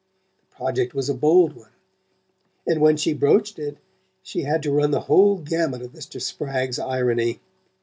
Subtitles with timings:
[0.39, 1.69] The project was a bold one,
[2.65, 3.77] and when she broached it
[4.23, 6.19] she had to run the whole gamut of Mr.
[6.19, 7.39] Spragg's irony.